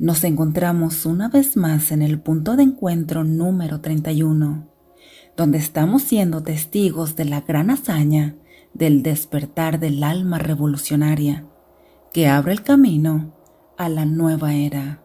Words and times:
nos 0.00 0.24
encontramos 0.24 1.04
una 1.04 1.28
vez 1.28 1.58
más 1.58 1.92
en 1.92 2.00
el 2.00 2.18
punto 2.18 2.56
de 2.56 2.62
encuentro 2.62 3.22
número 3.22 3.82
31, 3.82 4.66
donde 5.36 5.58
estamos 5.58 6.02
siendo 6.02 6.42
testigos 6.42 7.16
de 7.16 7.26
la 7.26 7.42
gran 7.42 7.68
hazaña 7.68 8.34
del 8.72 9.02
despertar 9.02 9.78
del 9.78 10.02
alma 10.02 10.38
revolucionaria 10.38 11.44
que 12.14 12.28
abre 12.28 12.52
el 12.52 12.62
camino 12.62 13.34
a 13.76 13.90
la 13.90 14.06
nueva 14.06 14.54
era. 14.54 15.02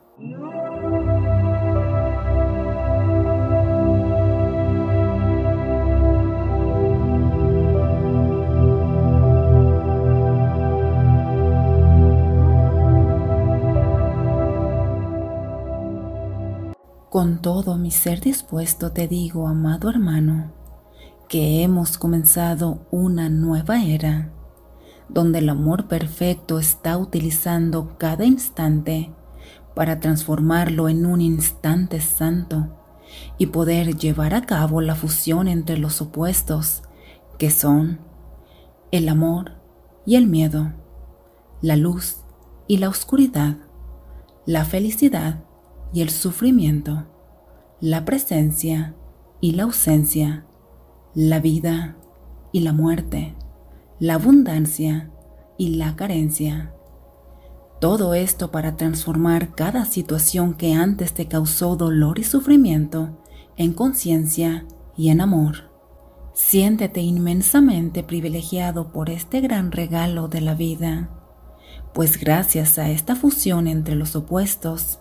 Con 17.16 17.42
todo 17.42 17.78
mi 17.78 17.92
ser 17.92 18.20
dispuesto 18.20 18.92
te 18.92 19.08
digo, 19.08 19.48
amado 19.48 19.90
hermano, 19.90 20.52
que 21.30 21.64
hemos 21.64 21.98
comenzado 21.98 22.86
una 22.92 23.30
nueva 23.30 23.82
era, 23.86 24.34
donde 25.08 25.40
el 25.40 25.48
amor 25.48 25.88
perfecto 25.88 26.60
está 26.60 26.98
utilizando 26.98 27.98
cada 27.98 28.26
instante 28.26 29.14
para 29.76 30.02
transformarlo 30.02 30.90
en 30.90 31.06
un 31.06 31.22
instante 31.22 32.02
santo 32.02 32.76
y 33.38 33.46
poder 33.46 33.96
llevar 33.96 34.34
a 34.34 34.42
cabo 34.42 34.82
la 34.82 34.96
fusión 34.96 35.48
entre 35.48 35.78
los 35.78 36.02
opuestos, 36.02 36.84
que 37.38 37.50
son 37.50 38.02
el 38.92 39.08
amor 39.08 39.54
y 40.06 40.18
el 40.18 40.28
miedo, 40.28 40.74
la 41.62 41.78
luz 41.78 42.18
y 42.68 42.76
la 42.80 42.90
oscuridad, 42.90 43.56
la 44.46 44.66
felicidad 44.66 45.46
y 45.94 46.02
el 46.02 46.10
sufrimiento, 46.10 47.06
la 47.80 48.06
presencia 48.06 48.96
y 49.42 49.52
la 49.52 49.64
ausencia, 49.64 50.46
la 51.14 51.40
vida 51.40 51.96
y 52.52 52.62
la 52.62 52.74
muerte, 52.74 53.36
la 54.00 54.16
abundancia 54.16 55.12
y 55.58 55.76
la 55.76 55.96
carencia. 55.96 56.74
Todo 57.80 58.14
esto 58.14 58.52
para 58.52 58.78
transformar 58.78 59.54
cada 59.54 59.86
situación 59.86 60.54
que 60.54 60.74
antes 60.74 61.14
te 61.14 61.28
causó 61.28 61.76
dolor 61.76 62.20
y 62.20 62.24
sufrimiento 62.24 63.22
en 63.58 63.74
conciencia 63.74 64.66
y 64.98 65.10
en 65.10 65.22
amor. 65.22 65.72
Siéntete 66.34 67.02
inmensamente 67.02 68.04
privilegiado 68.04 68.92
por 68.92 69.10
este 69.10 69.40
gran 69.40 69.72
regalo 69.72 70.28
de 70.28 70.42
la 70.42 70.54
vida, 70.54 71.10
pues 71.94 72.20
gracias 72.20 72.78
a 72.78 72.90
esta 72.90 73.16
fusión 73.16 73.68
entre 73.68 73.96
los 73.96 74.16
opuestos, 74.16 75.00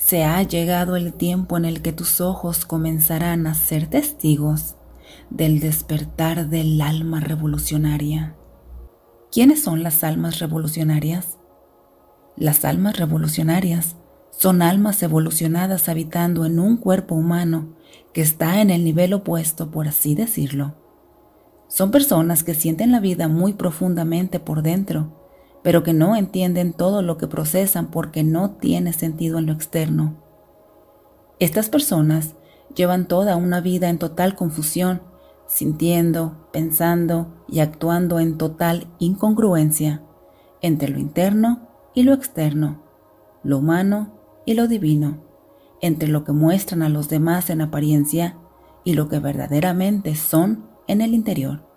se 0.00 0.24
ha 0.24 0.42
llegado 0.42 0.96
el 0.96 1.12
tiempo 1.12 1.58
en 1.58 1.66
el 1.66 1.82
que 1.82 1.92
tus 1.92 2.22
ojos 2.22 2.64
comenzarán 2.64 3.46
a 3.46 3.52
ser 3.52 3.86
testigos 3.86 4.76
del 5.28 5.60
despertar 5.60 6.48
del 6.48 6.80
alma 6.80 7.20
revolucionaria. 7.20 8.34
¿Quiénes 9.30 9.62
son 9.62 9.82
las 9.82 10.02
almas 10.02 10.38
revolucionarias? 10.38 11.38
Las 12.34 12.64
almas 12.64 12.96
revolucionarias 12.96 13.96
son 14.30 14.62
almas 14.62 15.02
evolucionadas 15.02 15.88
habitando 15.90 16.46
en 16.46 16.58
un 16.58 16.78
cuerpo 16.78 17.14
humano 17.14 17.76
que 18.14 18.22
está 18.22 18.62
en 18.62 18.70
el 18.70 18.84
nivel 18.84 19.12
opuesto, 19.12 19.70
por 19.70 19.86
así 19.86 20.14
decirlo. 20.14 20.76
Son 21.68 21.90
personas 21.90 22.42
que 22.42 22.54
sienten 22.54 22.90
la 22.90 23.00
vida 23.00 23.28
muy 23.28 23.52
profundamente 23.52 24.40
por 24.40 24.62
dentro 24.62 25.19
pero 25.62 25.82
que 25.82 25.92
no 25.92 26.16
entienden 26.16 26.72
todo 26.72 27.02
lo 27.02 27.18
que 27.18 27.26
procesan 27.26 27.90
porque 27.90 28.24
no 28.24 28.52
tiene 28.52 28.92
sentido 28.92 29.38
en 29.38 29.46
lo 29.46 29.52
externo. 29.52 30.16
Estas 31.38 31.68
personas 31.68 32.34
llevan 32.74 33.08
toda 33.08 33.36
una 33.36 33.60
vida 33.60 33.88
en 33.88 33.98
total 33.98 34.34
confusión, 34.34 35.02
sintiendo, 35.46 36.48
pensando 36.52 37.44
y 37.48 37.60
actuando 37.60 38.20
en 38.20 38.38
total 38.38 38.86
incongruencia 38.98 40.02
entre 40.62 40.88
lo 40.88 40.98
interno 40.98 41.68
y 41.94 42.02
lo 42.02 42.12
externo, 42.12 42.82
lo 43.42 43.58
humano 43.58 44.12
y 44.44 44.54
lo 44.54 44.68
divino, 44.68 45.24
entre 45.80 46.08
lo 46.08 46.24
que 46.24 46.32
muestran 46.32 46.82
a 46.82 46.88
los 46.88 47.08
demás 47.08 47.50
en 47.50 47.62
apariencia 47.62 48.36
y 48.84 48.94
lo 48.94 49.08
que 49.08 49.18
verdaderamente 49.18 50.14
son 50.14 50.68
en 50.86 51.00
el 51.00 51.14
interior. 51.14 51.69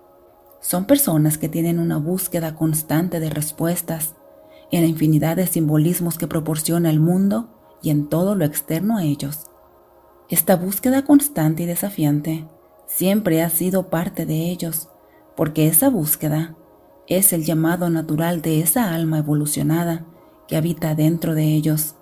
Son 0.63 0.85
personas 0.85 1.37
que 1.37 1.49
tienen 1.49 1.77
una 1.77 1.97
búsqueda 1.97 2.55
constante 2.55 3.19
de 3.19 3.29
respuestas 3.29 4.15
en 4.71 4.83
la 4.83 4.87
infinidad 4.87 5.35
de 5.35 5.45
simbolismos 5.45 6.17
que 6.17 6.25
proporciona 6.25 6.89
el 6.89 7.01
mundo 7.01 7.49
y 7.81 7.89
en 7.89 8.07
todo 8.07 8.33
lo 8.33 8.45
externo 8.45 8.97
a 8.97 9.03
ellos. 9.03 9.41
Esta 10.29 10.55
búsqueda 10.55 11.03
constante 11.03 11.63
y 11.63 11.65
desafiante 11.65 12.47
siempre 12.87 13.41
ha 13.41 13.49
sido 13.49 13.89
parte 13.89 14.25
de 14.25 14.49
ellos, 14.49 14.87
porque 15.35 15.67
esa 15.67 15.89
búsqueda 15.89 16.55
es 17.07 17.33
el 17.33 17.43
llamado 17.43 17.89
natural 17.89 18.41
de 18.41 18.61
esa 18.61 18.93
alma 18.93 19.17
evolucionada 19.17 20.05
que 20.47 20.55
habita 20.55 20.95
dentro 20.95 21.35
de 21.35 21.43
ellos, 21.43 21.95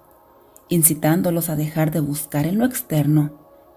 incitándolos 0.70 1.50
a 1.50 1.56
dejar 1.56 1.90
de 1.90 2.00
buscar 2.00 2.46
en 2.46 2.60
lo 2.60 2.66
externo 2.66 3.32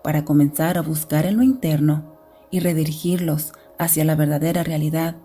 para 0.05 0.27
comenzar 0.27 0.77
a 0.77 0.83
buscar 0.83 1.25
en 1.25 1.39
lo 1.39 1.43
interno 1.43 2.19
y 2.51 2.61
redirigirlos 2.61 3.55
hacia 3.79 4.05
la 4.05 4.15
verdadera 4.15 4.63
realidad 4.63 5.17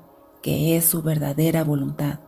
que 0.41 0.77
es 0.77 0.85
su 0.85 1.01
verdadera 1.01 1.63
voluntad. 1.63 2.19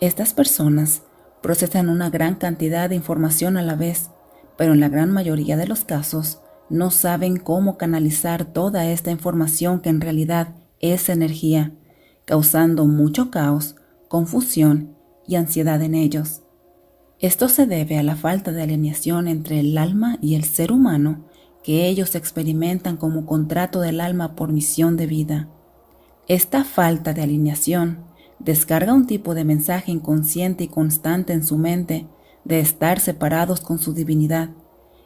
Estas 0.00 0.34
personas 0.34 1.02
procesan 1.42 1.88
una 1.88 2.10
gran 2.10 2.34
cantidad 2.34 2.88
de 2.88 2.96
información 2.96 3.56
a 3.56 3.62
la 3.62 3.74
vez, 3.74 4.10
pero 4.56 4.72
en 4.72 4.80
la 4.80 4.88
gran 4.88 5.10
mayoría 5.10 5.56
de 5.56 5.66
los 5.66 5.84
casos 5.84 6.40
no 6.68 6.90
saben 6.90 7.36
cómo 7.36 7.76
canalizar 7.76 8.44
toda 8.44 8.86
esta 8.86 9.10
información 9.10 9.80
que 9.80 9.90
en 9.90 10.00
realidad 10.00 10.54
es 10.80 11.08
energía, 11.08 11.72
causando 12.24 12.86
mucho 12.86 13.30
caos, 13.30 13.76
confusión 14.08 14.96
y 15.26 15.36
ansiedad 15.36 15.80
en 15.82 15.94
ellos. 15.94 16.42
Esto 17.18 17.48
se 17.48 17.66
debe 17.66 17.98
a 17.98 18.02
la 18.02 18.16
falta 18.16 18.52
de 18.52 18.62
alineación 18.62 19.28
entre 19.28 19.60
el 19.60 19.78
alma 19.78 20.18
y 20.20 20.34
el 20.34 20.44
ser 20.44 20.72
humano 20.72 21.24
que 21.66 21.88
ellos 21.88 22.14
experimentan 22.14 22.96
como 22.96 23.26
contrato 23.26 23.80
del 23.80 24.00
alma 24.00 24.36
por 24.36 24.52
misión 24.52 24.96
de 24.96 25.08
vida. 25.08 25.48
Esta 26.28 26.62
falta 26.62 27.12
de 27.12 27.22
alineación 27.22 28.04
descarga 28.38 28.94
un 28.94 29.08
tipo 29.08 29.34
de 29.34 29.42
mensaje 29.42 29.90
inconsciente 29.90 30.62
y 30.62 30.68
constante 30.68 31.32
en 31.32 31.44
su 31.44 31.58
mente 31.58 32.06
de 32.44 32.60
estar 32.60 33.00
separados 33.00 33.60
con 33.60 33.80
su 33.80 33.94
divinidad, 33.94 34.50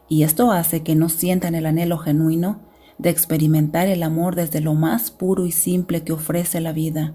y 0.06 0.22
esto 0.22 0.52
hace 0.52 0.82
que 0.82 0.94
no 0.94 1.08
sientan 1.08 1.54
el 1.54 1.64
anhelo 1.64 1.96
genuino 1.96 2.60
de 2.98 3.08
experimentar 3.08 3.88
el 3.88 4.02
amor 4.02 4.36
desde 4.36 4.60
lo 4.60 4.74
más 4.74 5.10
puro 5.10 5.46
y 5.46 5.52
simple 5.52 6.04
que 6.04 6.12
ofrece 6.12 6.60
la 6.60 6.74
vida. 6.74 7.14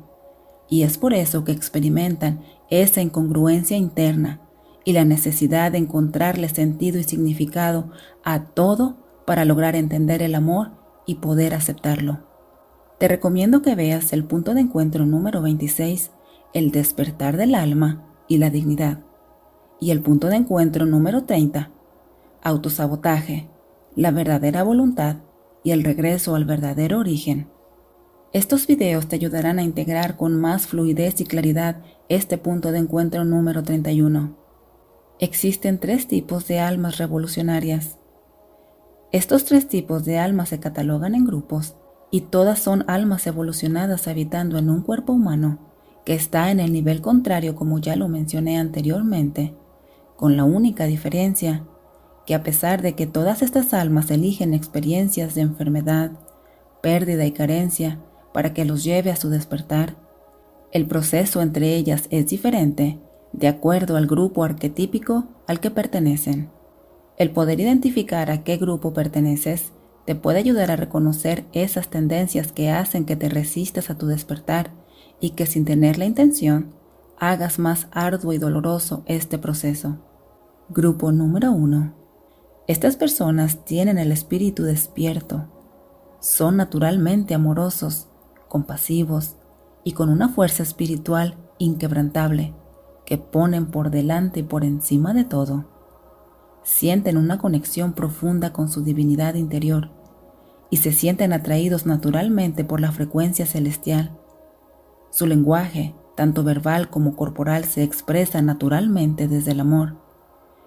Y 0.71 0.81
es 0.81 0.97
por 0.97 1.13
eso 1.13 1.43
que 1.43 1.51
experimentan 1.51 2.41
esa 2.71 3.03
incongruencia 3.03 3.77
interna 3.77 4.41
y 4.83 4.93
la 4.93 5.05
necesidad 5.05 5.71
de 5.71 5.77
encontrarle 5.77 6.49
sentido 6.49 6.97
y 6.97 7.03
significado 7.03 7.91
a 8.23 8.45
todo 8.45 9.04
para 9.25 9.45
lograr 9.45 9.75
entender 9.75 10.21
el 10.21 10.35
amor 10.35 10.71
y 11.05 11.15
poder 11.15 11.53
aceptarlo. 11.53 12.19
Te 12.99 13.07
recomiendo 13.07 13.61
que 13.61 13.75
veas 13.75 14.13
el 14.13 14.23
punto 14.23 14.53
de 14.53 14.61
encuentro 14.61 15.05
número 15.05 15.41
26, 15.41 16.11
el 16.53 16.71
despertar 16.71 17.35
del 17.35 17.55
alma 17.55 18.05
y 18.27 18.37
la 18.37 18.49
dignidad, 18.49 18.99
y 19.79 19.91
el 19.91 20.01
punto 20.01 20.27
de 20.27 20.37
encuentro 20.37 20.85
número 20.85 21.25
30, 21.25 21.71
autosabotaje, 22.41 23.49
la 23.95 24.11
verdadera 24.11 24.63
voluntad 24.63 25.17
y 25.63 25.71
el 25.71 25.83
regreso 25.83 26.35
al 26.35 26.45
verdadero 26.45 26.99
origen. 26.99 27.49
Estos 28.31 28.67
videos 28.67 29.07
te 29.07 29.15
ayudarán 29.15 29.59
a 29.59 29.63
integrar 29.63 30.17
con 30.17 30.39
más 30.39 30.67
fluidez 30.67 31.19
y 31.21 31.25
claridad 31.25 31.81
este 32.09 32.37
punto 32.37 32.71
de 32.71 32.79
encuentro 32.79 33.23
número 33.23 33.63
31. 33.63 34.37
Existen 35.19 35.79
tres 35.79 36.07
tipos 36.07 36.47
de 36.47 36.59
almas 36.59 36.97
revolucionarias 36.97 37.97
estos 39.15 39.45
tres 39.45 39.69
tipos 39.69 40.03
de 40.03 40.19
almas 40.19 40.49
se 40.49 40.59
catalogan 40.59 41.15
en 41.15 41.23
grupos 41.23 41.75
y 42.11 42.19
todas 42.19 42.59
son 42.59 42.83
almas 42.87 43.25
evolucionadas 43.27 44.09
habitando 44.09 44.57
en 44.57 44.69
un 44.69 44.81
cuerpo 44.81 45.13
humano 45.13 45.57
que 46.03 46.15
está 46.15 46.51
en 46.51 46.59
el 46.59 46.73
nivel 46.73 46.99
contrario 46.99 47.55
como 47.55 47.79
ya 47.79 47.95
lo 47.95 48.09
mencioné 48.09 48.59
anteriormente, 48.59 49.53
con 50.17 50.35
la 50.35 50.43
única 50.43 50.83
diferencia 50.83 51.63
que 52.25 52.35
a 52.35 52.43
pesar 52.43 52.81
de 52.81 52.95
que 52.95 53.07
todas 53.07 53.41
estas 53.41 53.73
almas 53.73 54.11
eligen 54.11 54.53
experiencias 54.53 55.33
de 55.33 55.43
enfermedad, 55.43 56.11
pérdida 56.81 57.25
y 57.25 57.31
carencia 57.31 58.01
para 58.33 58.53
que 58.53 58.65
los 58.65 58.83
lleve 58.83 59.11
a 59.11 59.15
su 59.15 59.29
despertar, 59.29 59.95
el 60.73 60.87
proceso 60.87 61.41
entre 61.41 61.73
ellas 61.77 62.07
es 62.09 62.27
diferente 62.27 62.99
de 63.31 63.47
acuerdo 63.47 63.95
al 63.95 64.07
grupo 64.07 64.43
arquetípico 64.43 65.23
al 65.47 65.61
que 65.61 65.71
pertenecen. 65.71 66.54
El 67.17 67.31
poder 67.31 67.59
identificar 67.59 68.29
a 68.29 68.43
qué 68.43 68.57
grupo 68.57 68.93
perteneces 68.93 69.71
te 70.05 70.15
puede 70.15 70.39
ayudar 70.39 70.69
a 70.69 70.75
reconocer 70.75 71.45
esas 71.53 71.87
tendencias 71.87 72.51
que 72.51 72.69
hacen 72.69 73.05
que 73.05 73.15
te 73.15 73.29
resistas 73.29 73.89
a 73.89 73.97
tu 73.97 74.07
despertar 74.07 74.71
y 75.19 75.31
que 75.31 75.45
sin 75.45 75.65
tener 75.65 75.97
la 75.97 76.05
intención 76.05 76.73
hagas 77.17 77.57
más 77.59 77.87
arduo 77.91 78.33
y 78.33 78.37
doloroso 78.37 79.03
este 79.05 79.37
proceso. 79.37 79.97
Grupo 80.69 81.11
número 81.11 81.51
1. 81.51 81.93
Estas 82.67 82.97
personas 82.97 83.63
tienen 83.63 83.97
el 83.97 84.11
espíritu 84.11 84.63
despierto. 84.63 85.47
Son 86.19 86.57
naturalmente 86.57 87.33
amorosos, 87.33 88.07
compasivos 88.49 89.35
y 89.83 89.93
con 89.93 90.09
una 90.09 90.29
fuerza 90.29 90.63
espiritual 90.63 91.35
inquebrantable 91.59 92.53
que 93.05 93.17
ponen 93.17 93.67
por 93.67 93.91
delante 93.91 94.41
y 94.41 94.43
por 94.43 94.65
encima 94.65 95.13
de 95.13 95.23
todo. 95.23 95.74
Sienten 96.65 97.15
una 97.15 97.37
conexión 97.37 97.93
profunda 97.93 98.51
con 98.51 98.69
su 98.69 98.83
divinidad 98.83 99.35
interior 99.35 99.91
y 100.69 100.77
se 100.77 100.91
sienten 100.91 101.31
atraídos 101.31 101.85
naturalmente 101.85 102.65
por 102.65 102.81
la 102.81 102.91
frecuencia 102.91 103.45
celestial. 103.45 104.19
Su 105.11 105.25
lenguaje, 105.25 105.95
tanto 106.17 106.43
verbal 106.43 106.89
como 106.89 107.15
corporal, 107.15 107.63
se 107.63 107.83
expresa 107.83 108.41
naturalmente 108.41 109.29
desde 109.29 109.51
el 109.51 109.61
amor 109.61 110.03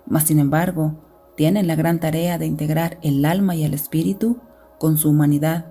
mas 0.09 0.25
sin 0.25 0.39
embargo 0.39 0.95
tienen 1.37 1.67
la 1.67 1.77
gran 1.77 2.01
tarea 2.01 2.39
de 2.39 2.47
integrar 2.47 2.99
el 3.03 3.25
alma 3.25 3.55
y 3.55 3.65
el 3.65 3.75
espíritu 3.75 4.39
con 4.79 4.97
su 4.97 5.11
humanidad 5.11 5.67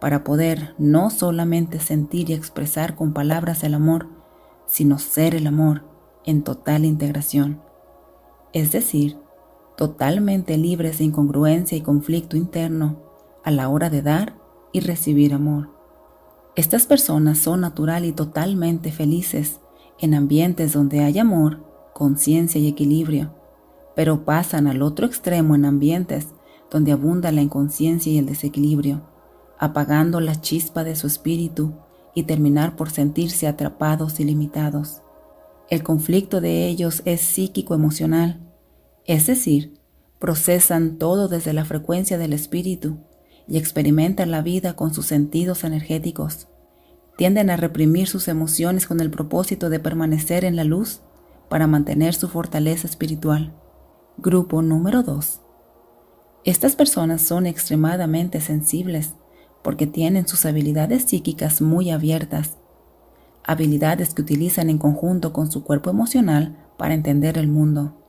para 0.00 0.24
poder 0.24 0.74
no 0.78 1.10
solamente 1.10 1.78
sentir 1.78 2.30
y 2.30 2.32
expresar 2.32 2.94
con 2.94 3.12
palabras 3.12 3.62
el 3.62 3.74
amor, 3.74 4.08
sino 4.66 4.98
ser 4.98 5.34
el 5.34 5.46
amor 5.46 5.84
en 6.24 6.42
total 6.42 6.84
integración, 6.84 7.62
es 8.52 8.72
decir, 8.72 9.18
totalmente 9.76 10.56
libres 10.56 10.98
de 10.98 11.04
incongruencia 11.04 11.76
y 11.76 11.80
conflicto 11.80 12.36
interno 12.36 13.00
a 13.44 13.50
la 13.50 13.68
hora 13.68 13.90
de 13.90 14.02
dar 14.02 14.36
y 14.72 14.80
recibir 14.80 15.34
amor. 15.34 15.70
Estas 16.56 16.86
personas 16.86 17.38
son 17.38 17.60
natural 17.60 18.04
y 18.04 18.12
totalmente 18.12 18.92
felices 18.92 19.60
en 20.00 20.14
ambientes 20.14 20.72
donde 20.72 21.00
hay 21.00 21.18
amor, 21.18 21.64
conciencia 21.92 22.60
y 22.60 22.68
equilibrio 22.68 23.32
pero 23.94 24.24
pasan 24.24 24.66
al 24.66 24.82
otro 24.82 25.06
extremo 25.06 25.54
en 25.54 25.64
ambientes 25.64 26.28
donde 26.70 26.92
abunda 26.92 27.30
la 27.32 27.42
inconsciencia 27.42 28.12
y 28.12 28.18
el 28.18 28.26
desequilibrio, 28.26 29.02
apagando 29.58 30.20
la 30.20 30.40
chispa 30.40 30.84
de 30.84 30.96
su 30.96 31.06
espíritu 31.06 31.72
y 32.14 32.24
terminar 32.24 32.76
por 32.76 32.90
sentirse 32.90 33.46
atrapados 33.46 34.18
y 34.20 34.24
limitados. 34.24 35.02
El 35.70 35.82
conflicto 35.82 36.40
de 36.40 36.66
ellos 36.66 37.02
es 37.04 37.20
psíquico-emocional, 37.20 38.40
es 39.06 39.26
decir, 39.26 39.74
procesan 40.18 40.96
todo 40.96 41.28
desde 41.28 41.52
la 41.52 41.64
frecuencia 41.64 42.16
del 42.16 42.32
espíritu 42.32 42.98
y 43.46 43.58
experimentan 43.58 44.30
la 44.30 44.40
vida 44.40 44.74
con 44.74 44.94
sus 44.94 45.06
sentidos 45.06 45.64
energéticos. 45.64 46.48
Tienden 47.16 47.50
a 47.50 47.56
reprimir 47.56 48.08
sus 48.08 48.28
emociones 48.28 48.86
con 48.86 49.00
el 49.00 49.10
propósito 49.10 49.68
de 49.68 49.80
permanecer 49.80 50.44
en 50.44 50.56
la 50.56 50.64
luz 50.64 51.02
para 51.48 51.66
mantener 51.66 52.14
su 52.14 52.28
fortaleza 52.28 52.86
espiritual. 52.86 53.52
Grupo 54.16 54.62
número 54.62 55.02
2. 55.02 55.40
Estas 56.44 56.74
personas 56.74 57.22
son 57.22 57.46
extremadamente 57.46 58.40
sensibles 58.40 59.14
porque 59.62 59.86
tienen 59.86 60.26
sus 60.26 60.46
habilidades 60.46 61.04
psíquicas 61.04 61.60
muy 61.60 61.90
abiertas, 61.90 62.56
habilidades 63.44 64.14
que 64.14 64.22
utilizan 64.22 64.70
en 64.70 64.78
conjunto 64.78 65.32
con 65.32 65.50
su 65.50 65.64
cuerpo 65.64 65.90
emocional 65.90 66.56
para 66.76 66.94
entender 66.94 67.38
el 67.38 67.48
mundo. 67.48 68.03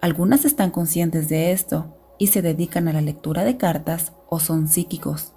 Algunas 0.00 0.46
están 0.46 0.70
conscientes 0.70 1.28
de 1.28 1.52
esto 1.52 1.94
y 2.18 2.28
se 2.28 2.40
dedican 2.40 2.88
a 2.88 2.92
la 2.94 3.02
lectura 3.02 3.44
de 3.44 3.58
cartas 3.58 4.12
o 4.30 4.40
son 4.40 4.66
psíquicos, 4.66 5.32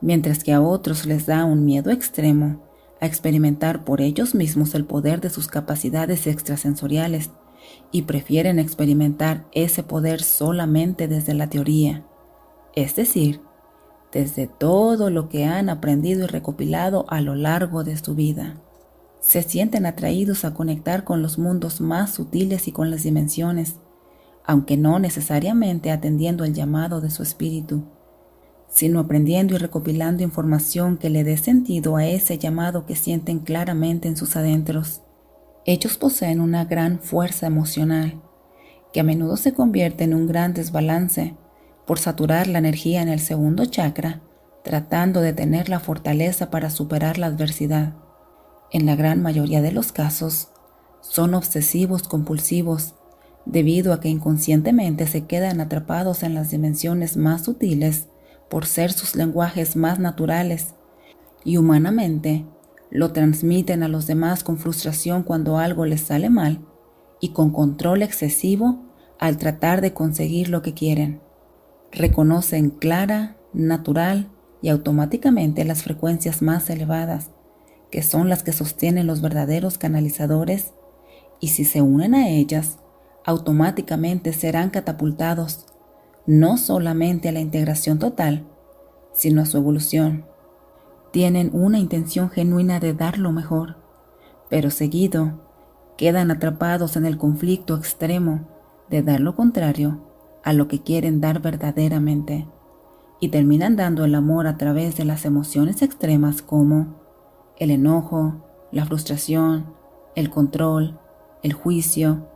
mientras 0.00 0.44
que 0.44 0.52
a 0.52 0.60
otros 0.60 1.06
les 1.06 1.26
da 1.26 1.44
un 1.44 1.64
miedo 1.64 1.90
extremo 1.90 2.62
a 3.00 3.06
experimentar 3.06 3.84
por 3.84 4.00
ellos 4.00 4.34
mismos 4.34 4.74
el 4.76 4.84
poder 4.84 5.20
de 5.20 5.30
sus 5.30 5.48
capacidades 5.48 6.28
extrasensoriales 6.28 7.30
y 7.90 8.02
prefieren 8.02 8.60
experimentar 8.60 9.46
ese 9.52 9.82
poder 9.82 10.22
solamente 10.22 11.08
desde 11.08 11.34
la 11.34 11.48
teoría, 11.48 12.04
es 12.76 12.94
decir, 12.94 13.40
desde 14.12 14.46
todo 14.46 15.10
lo 15.10 15.28
que 15.28 15.46
han 15.46 15.68
aprendido 15.68 16.24
y 16.24 16.26
recopilado 16.26 17.06
a 17.08 17.20
lo 17.20 17.34
largo 17.34 17.82
de 17.82 17.96
su 17.96 18.14
vida. 18.14 18.60
Se 19.20 19.42
sienten 19.42 19.86
atraídos 19.86 20.44
a 20.44 20.54
conectar 20.54 21.04
con 21.04 21.22
los 21.22 21.38
mundos 21.38 21.80
más 21.80 22.14
sutiles 22.14 22.66
y 22.68 22.72
con 22.72 22.90
las 22.90 23.02
dimensiones, 23.02 23.76
aunque 24.44 24.76
no 24.76 24.98
necesariamente 24.98 25.90
atendiendo 25.90 26.44
el 26.44 26.54
llamado 26.54 27.00
de 27.00 27.10
su 27.10 27.22
espíritu, 27.22 27.84
sino 28.68 29.00
aprendiendo 29.00 29.54
y 29.54 29.58
recopilando 29.58 30.22
información 30.22 30.96
que 30.96 31.10
le 31.10 31.24
dé 31.24 31.36
sentido 31.36 31.96
a 31.96 32.06
ese 32.06 32.38
llamado 32.38 32.86
que 32.86 32.96
sienten 32.96 33.40
claramente 33.40 34.08
en 34.08 34.16
sus 34.16 34.36
adentros. 34.36 35.02
Ellos 35.66 35.98
poseen 35.98 36.40
una 36.40 36.64
gran 36.64 37.00
fuerza 37.00 37.46
emocional 37.46 38.22
que 38.92 39.00
a 39.00 39.04
menudo 39.04 39.36
se 39.36 39.52
convierte 39.52 40.04
en 40.04 40.14
un 40.14 40.26
gran 40.26 40.54
desbalance 40.54 41.36
por 41.86 41.98
saturar 41.98 42.46
la 42.46 42.58
energía 42.58 43.02
en 43.02 43.08
el 43.08 43.20
segundo 43.20 43.66
chakra, 43.66 44.20
tratando 44.64 45.20
de 45.20 45.32
tener 45.32 45.68
la 45.68 45.80
fortaleza 45.80 46.50
para 46.50 46.70
superar 46.70 47.18
la 47.18 47.26
adversidad. 47.26 47.94
En 48.72 48.86
la 48.86 48.96
gran 48.96 49.20
mayoría 49.22 49.62
de 49.62 49.72
los 49.72 49.92
casos, 49.92 50.48
son 51.00 51.34
obsesivos 51.34 52.04
compulsivos 52.04 52.94
debido 53.46 53.92
a 53.92 54.00
que 54.00 54.08
inconscientemente 54.08 55.06
se 55.06 55.26
quedan 55.26 55.60
atrapados 55.60 56.22
en 56.22 56.34
las 56.34 56.50
dimensiones 56.50 57.16
más 57.16 57.44
sutiles 57.44 58.06
por 58.48 58.66
ser 58.66 58.92
sus 58.92 59.16
lenguajes 59.16 59.76
más 59.76 59.98
naturales 59.98 60.74
y 61.44 61.56
humanamente 61.56 62.46
lo 62.90 63.12
transmiten 63.12 63.82
a 63.82 63.88
los 63.88 64.06
demás 64.06 64.44
con 64.44 64.58
frustración 64.58 65.22
cuando 65.22 65.58
algo 65.58 65.86
les 65.86 66.02
sale 66.02 66.28
mal 66.28 66.64
y 67.20 67.32
con 67.32 67.50
control 67.50 68.02
excesivo 68.02 68.84
al 69.18 69.36
tratar 69.36 69.80
de 69.80 69.94
conseguir 69.94 70.48
lo 70.48 70.62
que 70.62 70.74
quieren. 70.74 71.20
Reconocen 71.92 72.70
clara, 72.70 73.36
natural 73.52 74.30
y 74.62 74.68
automáticamente 74.68 75.64
las 75.64 75.82
frecuencias 75.82 76.42
más 76.42 76.68
elevadas, 76.70 77.30
que 77.90 78.02
son 78.02 78.28
las 78.28 78.42
que 78.42 78.52
sostienen 78.52 79.06
los 79.06 79.20
verdaderos 79.20 79.78
canalizadores, 79.78 80.72
y 81.40 81.48
si 81.48 81.64
se 81.64 81.82
unen 81.82 82.14
a 82.14 82.28
ellas, 82.28 82.78
automáticamente 83.24 84.32
serán 84.32 84.70
catapultados 84.70 85.66
no 86.26 86.56
solamente 86.56 87.28
a 87.28 87.32
la 87.32 87.40
integración 87.40 87.98
total, 87.98 88.46
sino 89.12 89.42
a 89.42 89.46
su 89.46 89.56
evolución. 89.56 90.26
Tienen 91.12 91.50
una 91.52 91.78
intención 91.78 92.30
genuina 92.30 92.78
de 92.78 92.94
dar 92.94 93.18
lo 93.18 93.32
mejor, 93.32 93.76
pero 94.48 94.70
seguido 94.70 95.40
quedan 95.96 96.30
atrapados 96.30 96.96
en 96.96 97.04
el 97.04 97.18
conflicto 97.18 97.76
extremo 97.76 98.48
de 98.88 99.02
dar 99.02 99.20
lo 99.20 99.34
contrario 99.34 100.00
a 100.42 100.52
lo 100.52 100.68
que 100.68 100.82
quieren 100.82 101.20
dar 101.20 101.40
verdaderamente 101.40 102.46
y 103.20 103.28
terminan 103.28 103.76
dando 103.76 104.04
el 104.04 104.14
amor 104.14 104.46
a 104.46 104.56
través 104.56 104.96
de 104.96 105.04
las 105.04 105.24
emociones 105.24 105.82
extremas 105.82 106.42
como 106.42 106.99
el 107.60 107.70
enojo, 107.70 108.34
la 108.72 108.84
frustración, 108.86 109.66
el 110.16 110.30
control, 110.30 110.98
el 111.42 111.52
juicio 111.52 112.26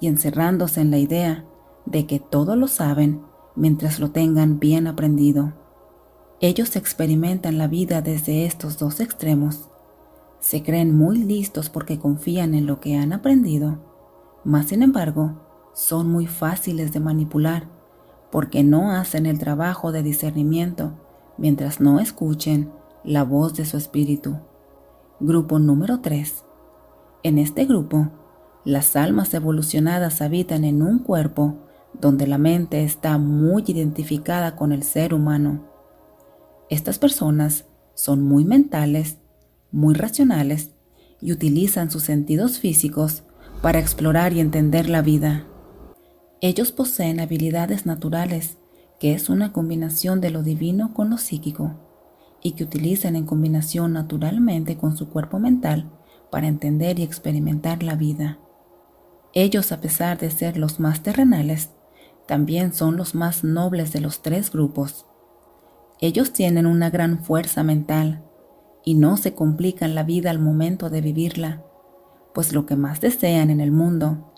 y 0.00 0.06
encerrándose 0.06 0.80
en 0.82 0.92
la 0.92 0.98
idea 0.98 1.44
de 1.86 2.06
que 2.06 2.20
todo 2.20 2.54
lo 2.54 2.68
saben 2.68 3.22
mientras 3.56 3.98
lo 3.98 4.10
tengan 4.10 4.60
bien 4.60 4.86
aprendido. 4.86 5.54
Ellos 6.40 6.76
experimentan 6.76 7.56
la 7.56 7.66
vida 7.66 8.02
desde 8.02 8.44
estos 8.44 8.78
dos 8.78 9.00
extremos. 9.00 9.68
Se 10.38 10.62
creen 10.62 10.96
muy 10.96 11.18
listos 11.18 11.70
porque 11.70 11.98
confían 11.98 12.54
en 12.54 12.66
lo 12.66 12.78
que 12.78 12.96
han 12.96 13.14
aprendido, 13.14 13.78
mas 14.44 14.66
sin 14.66 14.82
embargo 14.82 15.40
son 15.72 16.12
muy 16.12 16.26
fáciles 16.26 16.92
de 16.92 17.00
manipular 17.00 17.68
porque 18.30 18.62
no 18.62 18.92
hacen 18.92 19.24
el 19.24 19.38
trabajo 19.38 19.92
de 19.92 20.02
discernimiento 20.02 20.92
mientras 21.38 21.80
no 21.80 22.00
escuchen 22.00 22.70
la 23.02 23.24
voz 23.24 23.54
de 23.54 23.64
su 23.64 23.78
espíritu. 23.78 24.36
Grupo 25.20 25.58
número 25.58 26.00
3. 26.00 26.44
En 27.22 27.38
este 27.38 27.64
grupo, 27.64 28.10
las 28.64 28.96
almas 28.96 29.32
evolucionadas 29.34 30.20
habitan 30.20 30.64
en 30.64 30.82
un 30.82 30.98
cuerpo 30.98 31.56
donde 31.94 32.26
la 32.26 32.38
mente 32.38 32.84
está 32.84 33.16
muy 33.18 33.64
identificada 33.66 34.56
con 34.56 34.72
el 34.72 34.82
ser 34.82 35.14
humano 35.14 35.76
estas 36.68 36.98
personas 36.98 37.66
son 37.94 38.22
muy 38.24 38.44
mentales, 38.44 39.18
muy 39.70 39.94
racionales 39.94 40.72
y 41.20 41.32
utilizan 41.32 41.90
sus 41.90 42.02
sentidos 42.02 42.58
físicos 42.58 43.22
para 43.62 43.78
explorar 43.78 44.32
y 44.32 44.40
entender 44.40 44.88
la 44.88 45.00
vida. 45.00 45.46
Ellos 46.40 46.72
poseen 46.72 47.20
habilidades 47.20 47.86
naturales, 47.86 48.58
que 48.98 49.14
es 49.14 49.28
una 49.28 49.52
combinación 49.52 50.20
de 50.20 50.30
lo 50.30 50.42
divino 50.42 50.92
con 50.92 51.08
lo 51.08 51.18
psíquico, 51.18 51.85
y 52.46 52.52
que 52.52 52.62
utilizan 52.62 53.16
en 53.16 53.26
combinación 53.26 53.92
naturalmente 53.92 54.76
con 54.76 54.96
su 54.96 55.08
cuerpo 55.08 55.40
mental 55.40 55.90
para 56.30 56.46
entender 56.46 57.00
y 57.00 57.02
experimentar 57.02 57.82
la 57.82 57.96
vida. 57.96 58.38
Ellos, 59.32 59.72
a 59.72 59.80
pesar 59.80 60.16
de 60.18 60.30
ser 60.30 60.56
los 60.56 60.78
más 60.78 61.02
terrenales, 61.02 61.70
también 62.28 62.72
son 62.72 62.96
los 62.96 63.16
más 63.16 63.42
nobles 63.42 63.92
de 63.92 64.00
los 64.00 64.22
tres 64.22 64.52
grupos. 64.52 65.06
Ellos 66.00 66.32
tienen 66.32 66.66
una 66.66 66.88
gran 66.88 67.24
fuerza 67.24 67.64
mental 67.64 68.22
y 68.84 68.94
no 68.94 69.16
se 69.16 69.34
complican 69.34 69.96
la 69.96 70.04
vida 70.04 70.30
al 70.30 70.38
momento 70.38 70.88
de 70.88 71.00
vivirla, 71.00 71.64
pues 72.32 72.52
lo 72.52 72.64
que 72.64 72.76
más 72.76 73.00
desean 73.00 73.50
en 73.50 73.58
el 73.58 73.72
mundo 73.72 74.32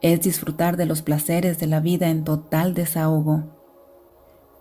es 0.00 0.22
disfrutar 0.22 0.78
de 0.78 0.86
los 0.86 1.02
placeres 1.02 1.58
de 1.58 1.66
la 1.66 1.80
vida 1.80 2.08
en 2.08 2.24
total 2.24 2.72
desahogo. 2.72 3.61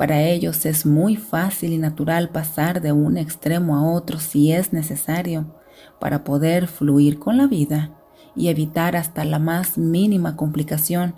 Para 0.02 0.24
ellos 0.24 0.66
es 0.66 0.88
muy 0.88 1.16
fácil 1.16 1.74
y 1.74 1.78
natural 1.78 2.30
pasar 2.30 2.82
de 2.82 2.92
un 2.92 3.18
extremo 3.18 3.78
a 3.78 3.94
otro 3.94 4.18
si 4.18 4.52
es 4.52 4.74
necesario 4.74 5.54
para 6.00 6.24
poder 6.24 6.66
fluir 6.66 7.20
con 7.20 7.38
la 7.38 7.46
vida 7.46 7.92
y 8.36 8.48
evitar 8.48 8.96
hasta 8.96 9.24
la 9.26 9.38
más 9.38 9.78
mínima 9.78 10.36
complicación 10.36 11.14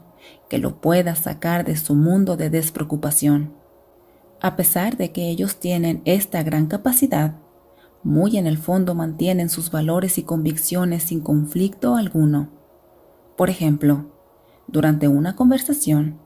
que 0.49 0.57
lo 0.57 0.81
pueda 0.81 1.15
sacar 1.15 1.63
de 1.63 1.77
su 1.77 1.95
mundo 1.95 2.35
de 2.35 2.49
despreocupación. 2.49 3.53
A 4.41 4.57
pesar 4.57 4.97
de 4.97 5.13
que 5.13 5.29
ellos 5.29 5.61
tienen 5.61 6.01
esta 6.03 6.43
gran 6.43 6.65
capacidad, 6.65 7.35
muy 8.03 8.35
en 8.35 8.47
el 8.47 8.57
fondo 8.57 8.95
mantienen 8.95 9.47
sus 9.47 9.71
valores 9.71 10.17
y 10.17 10.23
convicciones 10.23 11.03
sin 11.03 11.21
conflicto 11.21 11.95
alguno. 11.95 12.49
Por 13.37 13.49
ejemplo, 13.49 14.11
durante 14.67 15.07
una 15.07 15.37
conversación, 15.37 16.19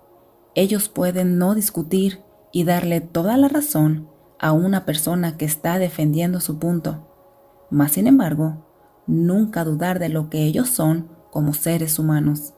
ellos 0.56 0.90
pueden 0.90 1.38
no 1.38 1.54
discutir 1.54 2.26
y 2.52 2.64
darle 2.64 3.02
toda 3.02 3.38
la 3.38 3.48
razón 3.48 4.10
a 4.40 4.52
una 4.52 4.86
persona 4.86 5.38
que 5.38 5.46
está 5.46 5.80
defendiendo 5.80 6.40
su 6.40 6.60
punto, 6.60 7.08
mas 7.70 7.94
sin 7.94 8.08
embargo, 8.08 8.66
nunca 9.08 9.64
dudar 9.64 10.00
de 10.00 10.10
lo 10.10 10.30
que 10.30 10.44
ellos 10.44 10.70
son 10.70 11.10
como 11.32 11.54
seres 11.54 12.00
humanos. 12.00 12.54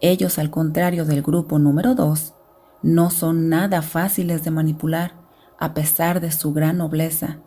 Ellos, 0.00 0.38
al 0.38 0.50
contrario 0.50 1.04
del 1.04 1.22
grupo 1.22 1.58
número 1.58 1.94
2, 1.94 2.34
no 2.82 3.10
son 3.10 3.48
nada 3.48 3.82
fáciles 3.82 4.42
de 4.44 4.50
manipular 4.50 5.14
a 5.58 5.74
pesar 5.74 6.20
de 6.20 6.32
su 6.32 6.52
gran 6.52 6.78
nobleza, 6.78 7.38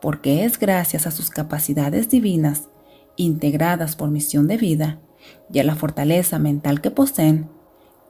porque 0.00 0.44
es 0.44 0.58
gracias 0.58 1.06
a 1.06 1.10
sus 1.10 1.30
capacidades 1.30 2.10
divinas, 2.10 2.68
integradas 3.16 3.96
por 3.96 4.10
misión 4.10 4.46
de 4.46 4.58
vida, 4.58 5.00
y 5.50 5.58
a 5.58 5.64
la 5.64 5.74
fortaleza 5.74 6.38
mental 6.38 6.80
que 6.80 6.90
poseen, 6.90 7.50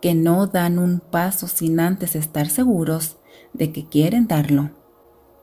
que 0.01 0.15
no 0.15 0.47
dan 0.47 0.79
un 0.79 1.01
paso 1.01 1.49
sin 1.49 1.81
antes 1.81 2.15
estar 2.15 2.49
seguros 2.49 3.17
de 3.53 3.73
que 3.73 3.89
quieren 3.89 4.29
darlo, 4.29 4.71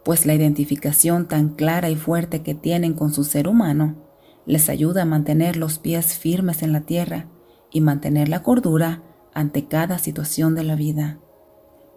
pues 0.03 0.25
la 0.25 0.33
identificación 0.33 1.27
tan 1.27 1.49
clara 1.49 1.89
y 1.89 1.95
fuerte 1.95 2.41
que 2.41 2.55
tienen 2.55 2.93
con 2.93 3.13
su 3.13 3.23
ser 3.23 3.47
humano 3.47 3.95
les 4.45 4.69
ayuda 4.69 5.01
a 5.01 5.05
mantener 5.05 5.57
los 5.57 5.79
pies 5.79 6.17
firmes 6.17 6.61
en 6.61 6.71
la 6.71 6.81
tierra 6.81 7.27
y 7.71 7.81
mantener 7.81 8.29
la 8.29 8.43
cordura 8.43 9.03
ante 9.33 9.65
cada 9.65 9.97
situación 9.97 10.55
de 10.55 10.63
la 10.63 10.75
vida. 10.75 11.19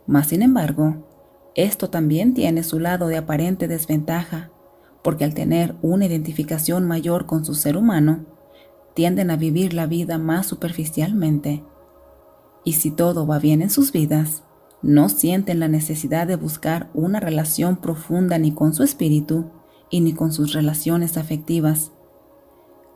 Mas, 0.06 0.28
sin 0.28 0.42
embargo, 0.42 1.06
esto 1.54 1.90
también 1.90 2.34
tiene 2.34 2.62
su 2.62 2.80
lado 2.80 3.08
de 3.08 3.16
aparente 3.16 3.68
desventaja, 3.68 4.50
porque 5.02 5.24
al 5.24 5.34
tener 5.34 5.76
una 5.82 6.06
identificación 6.06 6.86
mayor 6.86 7.26
con 7.26 7.44
su 7.44 7.54
ser 7.54 7.76
humano, 7.76 8.24
tienden 8.94 9.30
a 9.30 9.36
vivir 9.36 9.74
la 9.74 9.86
vida 9.86 10.18
más 10.18 10.46
superficialmente. 10.46 11.62
Y 12.68 12.74
si 12.74 12.90
todo 12.90 13.26
va 13.26 13.38
bien 13.38 13.62
en 13.62 13.70
sus 13.70 13.92
vidas, 13.92 14.42
no 14.82 15.08
sienten 15.08 15.58
la 15.58 15.68
necesidad 15.68 16.26
de 16.26 16.36
buscar 16.36 16.90
una 16.92 17.18
relación 17.18 17.78
profunda 17.78 18.36
ni 18.36 18.52
con 18.52 18.74
su 18.74 18.82
espíritu 18.82 19.46
y 19.88 20.02
ni 20.02 20.12
con 20.12 20.32
sus 20.32 20.52
relaciones 20.52 21.16
afectivas. 21.16 21.92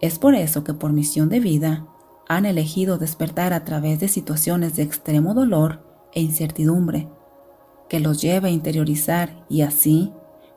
Es 0.02 0.19
por 0.19 0.35
eso 0.35 0.62
que 0.62 0.75
por 0.75 0.93
misión 0.93 1.31
de 1.31 1.41
vida 1.41 1.87
han 2.29 2.45
elegido 2.45 2.99
despertar 2.99 3.55
a 3.55 3.64
través 3.64 3.99
de 3.99 4.09
situaciones 4.09 4.76
de 4.76 4.83
extremo 4.83 5.33
dolor 5.33 5.83
e 6.12 6.21
incertidumbre, 6.21 7.09
que 7.88 7.99
los 7.99 8.21
lleva 8.21 8.49
a 8.49 8.50
interiorizar 8.50 9.47
y 9.49 9.62
así 9.62 10.12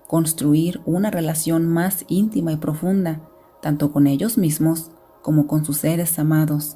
construir 0.07 0.81
una 0.85 1.09
relación 1.09 1.65
más 1.65 2.03
íntima 2.09 2.51
y 2.51 2.57
profunda, 2.57 3.21
tanto 3.61 3.93
con 3.93 4.07
ellos 4.07 4.37
mismos 4.37 4.91
como 5.21 5.47
con 5.47 5.63
sus 5.63 5.77
seres 5.77 6.19
amados. 6.19 6.75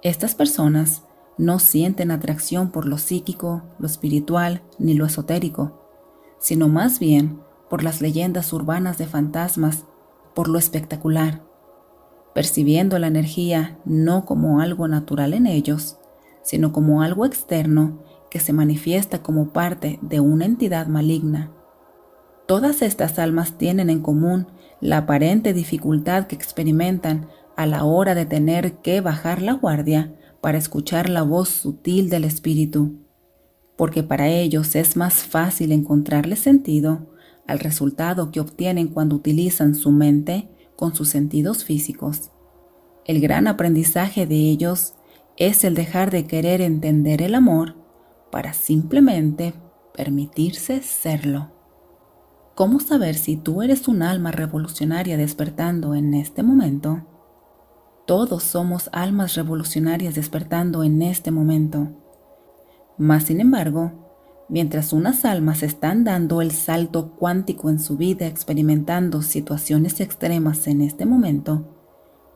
Estas 0.00 0.34
personas 0.34 1.02
no 1.40 1.58
sienten 1.58 2.10
atracción 2.10 2.70
por 2.70 2.84
lo 2.84 2.98
psíquico, 2.98 3.62
lo 3.78 3.86
espiritual 3.86 4.60
ni 4.78 4.92
lo 4.92 5.06
esotérico, 5.06 5.80
sino 6.38 6.68
más 6.68 7.00
bien 7.00 7.40
por 7.70 7.82
las 7.82 8.02
leyendas 8.02 8.52
urbanas 8.52 8.98
de 8.98 9.06
fantasmas, 9.06 9.84
por 10.34 10.48
lo 10.48 10.58
espectacular, 10.58 11.42
percibiendo 12.34 12.98
la 12.98 13.06
energía 13.06 13.78
no 13.86 14.26
como 14.26 14.60
algo 14.60 14.86
natural 14.86 15.32
en 15.32 15.46
ellos, 15.46 15.96
sino 16.42 16.72
como 16.72 17.00
algo 17.00 17.24
externo 17.24 18.02
que 18.30 18.38
se 18.38 18.52
manifiesta 18.52 19.22
como 19.22 19.48
parte 19.48 19.98
de 20.02 20.20
una 20.20 20.44
entidad 20.44 20.88
maligna. 20.88 21.52
Todas 22.46 22.82
estas 22.82 23.18
almas 23.18 23.56
tienen 23.56 23.88
en 23.88 24.02
común 24.02 24.46
la 24.82 24.98
aparente 24.98 25.54
dificultad 25.54 26.26
que 26.26 26.36
experimentan 26.36 27.28
a 27.56 27.64
la 27.64 27.84
hora 27.84 28.14
de 28.14 28.26
tener 28.26 28.74
que 28.82 29.00
bajar 29.00 29.40
la 29.40 29.54
guardia 29.54 30.14
para 30.40 30.58
escuchar 30.58 31.08
la 31.08 31.22
voz 31.22 31.48
sutil 31.48 32.10
del 32.10 32.24
espíritu, 32.24 32.96
porque 33.76 34.02
para 34.02 34.28
ellos 34.28 34.74
es 34.74 34.96
más 34.96 35.14
fácil 35.22 35.72
encontrarle 35.72 36.36
sentido 36.36 37.06
al 37.46 37.58
resultado 37.58 38.30
que 38.30 38.40
obtienen 38.40 38.88
cuando 38.88 39.16
utilizan 39.16 39.74
su 39.74 39.90
mente 39.90 40.48
con 40.76 40.94
sus 40.94 41.08
sentidos 41.08 41.64
físicos. 41.64 42.30
El 43.04 43.20
gran 43.20 43.48
aprendizaje 43.48 44.26
de 44.26 44.36
ellos 44.36 44.94
es 45.36 45.64
el 45.64 45.74
dejar 45.74 46.10
de 46.10 46.26
querer 46.26 46.60
entender 46.60 47.22
el 47.22 47.34
amor 47.34 47.74
para 48.30 48.52
simplemente 48.52 49.54
permitirse 49.94 50.82
serlo. 50.82 51.50
¿Cómo 52.54 52.78
saber 52.78 53.14
si 53.14 53.36
tú 53.36 53.62
eres 53.62 53.88
un 53.88 54.02
alma 54.02 54.32
revolucionaria 54.32 55.16
despertando 55.16 55.94
en 55.94 56.14
este 56.14 56.42
momento? 56.42 57.06
Todos 58.10 58.42
somos 58.42 58.90
almas 58.92 59.36
revolucionarias 59.36 60.16
despertando 60.16 60.82
en 60.82 61.00
este 61.00 61.30
momento. 61.30 61.90
Mas, 62.98 63.22
sin 63.22 63.40
embargo, 63.40 63.92
mientras 64.48 64.92
unas 64.92 65.24
almas 65.24 65.62
están 65.62 66.02
dando 66.02 66.42
el 66.42 66.50
salto 66.50 67.12
cuántico 67.12 67.70
en 67.70 67.78
su 67.78 67.96
vida 67.96 68.26
experimentando 68.26 69.22
situaciones 69.22 70.00
extremas 70.00 70.66
en 70.66 70.82
este 70.82 71.06
momento, 71.06 71.68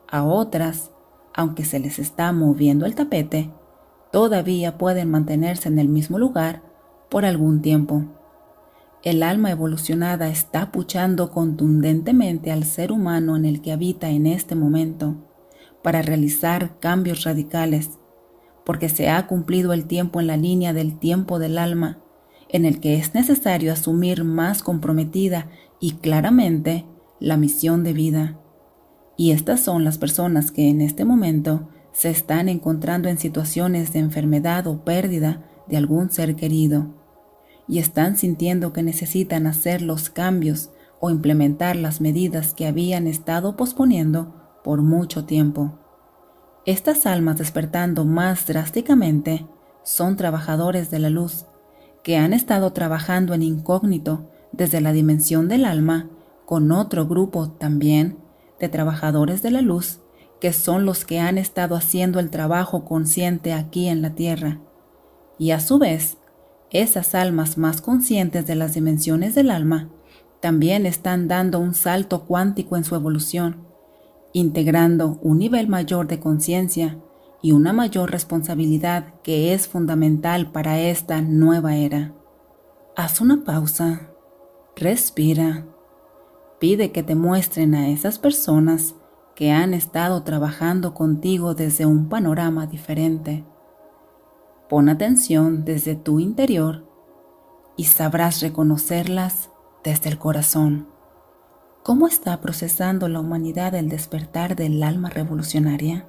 a 0.09 0.23
otras, 0.23 0.93
aunque 1.35 1.65
se 1.65 1.81
les 1.81 1.99
está 1.99 2.31
moviendo 2.31 2.87
el 2.87 2.95
tapete, 2.95 3.51
todavía 4.13 4.79
pueden 4.79 5.11
mantenerse 5.11 5.69
en 5.69 5.81
el 5.81 5.89
mismo 5.89 6.21
lugar 6.21 6.63
por 7.11 7.25
algún 7.25 7.63
tiempo. 7.63 8.05
El 9.03 9.25
alma 9.25 9.51
evolucionada 9.51 10.29
está 10.29 10.71
puchando 10.71 11.33
contundentemente 11.33 12.53
al 12.53 12.63
ser 12.63 12.93
humano 12.93 13.35
en 13.35 13.45
el 13.45 13.61
que 13.61 13.73
habita 13.73 14.11
en 14.11 14.29
este 14.29 14.55
momento 14.55 15.17
para 15.85 16.01
realizar 16.01 16.79
cambios 16.81 17.25
radicales, 17.25 17.91
porque 18.65 18.89
se 18.89 19.11
ha 19.11 19.27
cumplido 19.27 19.75
el 19.75 19.85
tiempo 19.85 20.19
en 20.19 20.27
la 20.27 20.39
línea 20.39 20.73
del 20.73 20.99
tiempo 20.99 21.39
del 21.39 21.59
alma, 21.59 21.99
en 22.49 22.65
el 22.65 22.81
que 22.81 22.97
es 22.97 23.13
necesario 23.13 23.71
asumir 23.71 24.25
más 24.25 24.63
comprometida 24.63 25.51
y 25.81 25.93
claramente 25.93 26.87
la 27.21 27.37
misión 27.37 27.85
de 27.85 27.93
vida. 27.93 28.41
Y 29.19 29.33
estas 29.33 29.61
son 29.61 29.85
las 29.85 29.99
personas 29.99 30.51
que 30.51 30.71
en 30.71 30.81
este 30.81 31.05
momento 31.05 31.69
se 31.93 32.09
están 32.09 32.49
encontrando 32.49 33.11
en 33.11 33.19
situaciones 33.19 33.93
de 33.93 33.99
enfermedad 33.99 34.67
o 34.67 34.87
pérdida 34.87 35.45
de 35.69 35.77
algún 35.77 36.09
ser 36.09 36.35
querido, 36.35 36.95
y 37.69 37.79
están 37.79 38.17
sintiendo 38.17 38.73
que 38.73 38.83
necesitan 38.83 39.47
hacer 39.47 39.83
los 39.83 40.09
cambios 40.09 40.71
o 40.99 41.11
implementar 41.11 41.77
las 41.77 42.01
medidas 42.01 42.55
que 42.55 42.67
habían 42.67 43.07
estado 43.07 43.55
posponiendo 43.55 44.44
por 44.65 44.81
mucho 44.81 45.27
tiempo. 45.27 45.79
Estas 46.65 47.05
almas 47.05 47.37
despertando 47.37 48.07
más 48.07 48.47
drásticamente 48.47 49.47
son 49.85 50.17
trabajadores 50.17 50.91
de 50.91 50.99
la 50.99 51.11
luz, 51.11 51.45
que 52.03 52.17
han 52.17 52.33
estado 52.33 52.73
trabajando 52.73 53.35
en 53.35 53.43
incógnito 53.43 54.31
desde 54.53 54.81
la 54.81 54.93
dimensión 54.93 55.49
del 55.49 55.67
alma 55.67 56.09
con 56.47 56.73
otro 56.73 57.07
grupo 57.07 57.51
también 57.51 58.19
de 58.59 58.71
trabajadores 58.71 59.43
de 59.43 59.51
la 59.51 59.61
luz, 59.61 60.01
que 60.41 60.55
son 60.55 60.87
los 60.87 61.05
que 61.05 61.21
han 61.21 61.37
estado 61.37 61.77
haciendo 61.77 62.19
el 62.19 62.31
trabajo 62.31 62.87
consciente 62.87 63.53
aquí 63.53 63.89
en 63.89 64.01
la 64.01 64.15
Tierra. 64.15 64.61
Y 65.39 65.51
a 65.51 65.61
su 65.61 65.79
vez, 65.79 66.17
esas 66.71 67.15
almas 67.15 67.59
más 67.59 67.83
conscientes 67.83 68.47
de 68.47 68.55
las 68.55 68.73
dimensiones 68.75 69.35
del 69.35 69.51
alma 69.51 69.91
también 70.41 70.87
están 70.87 71.29
dando 71.29 71.59
un 71.59 71.75
salto 71.75 72.25
cuántico 72.25 72.77
en 72.77 72.85
su 72.85 72.95
evolución 72.95 73.64
integrando 74.35 75.19
un 75.23 75.39
nivel 75.39 75.69
mayor 75.69 76.09
de 76.09 76.19
conciencia 76.21 76.99
y 77.41 77.53
una 77.53 77.73
mayor 77.73 78.11
responsabilidad 78.11 79.15
que 79.23 79.55
es 79.55 79.69
fundamental 79.69 80.51
para 80.51 80.81
esta 80.81 81.23
nueva 81.23 81.77
era. 81.77 82.13
Haz 82.97 83.21
una 83.21 83.45
pausa, 83.45 84.11
respira, 84.75 85.67
pide 86.59 86.91
que 86.91 87.05
te 87.05 87.15
muestren 87.15 87.77
a 87.77 87.89
esas 87.91 88.19
personas 88.19 88.97
que 89.37 89.53
han 89.53 89.73
estado 89.73 90.25
trabajando 90.25 90.95
contigo 90.95 91.55
desde 91.55 91.87
un 91.87 92.09
panorama 92.09 92.67
diferente. 92.67 93.45
Pon 94.69 94.89
atención 94.89 95.65
desde 95.65 95.95
tu 95.95 96.19
interior 96.19 96.91
y 97.77 97.85
sabrás 97.85 98.41
reconocerlas 98.41 99.51
desde 99.85 100.11
el 100.11 100.19
corazón. 100.19 100.94
¿Cómo 101.85 102.07
está 102.07 102.41
procesando 102.41 103.09
la 103.09 103.21
humanidad 103.21 103.75
el 103.75 103.91
despertar 103.91 104.57
del 104.57 104.83
alma 104.83 105.11
revolucionaria? 105.11 106.07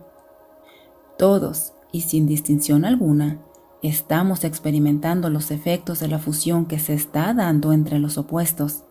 Todos, 1.17 1.73
y 1.91 2.01
sin 2.01 2.27
distinción 2.27 2.85
alguna, 2.85 3.41
estamos 3.81 4.45
experimentando 4.45 5.29
los 5.29 5.51
efectos 5.51 5.99
de 5.99 6.07
la 6.07 6.17
fusión 6.17 6.65
que 6.65 6.79
se 6.79 6.93
está 6.93 7.33
dando 7.33 7.73
entre 7.73 7.99
los 7.99 8.17
opuestos 8.17 8.85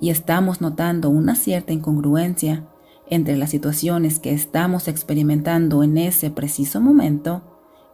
y 0.00 0.08
estamos 0.08 0.62
notando 0.62 1.10
una 1.10 1.34
cierta 1.34 1.74
incongruencia 1.74 2.64
entre 3.10 3.36
las 3.36 3.50
situaciones 3.50 4.18
que 4.18 4.32
estamos 4.32 4.88
experimentando 4.88 5.82
en 5.82 5.98
ese 5.98 6.30
preciso 6.30 6.80
momento 6.80 7.42